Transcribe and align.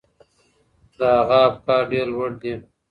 د 0.97 0.99
هغه 1.17 1.37
افکار 1.49 1.81
ډیر 1.91 2.05
لوړ 2.13 2.29
دي. 2.41 2.53